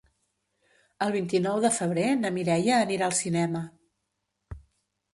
[1.07, 3.65] El vint-i-nou de febrer na Mireia anirà al cinema.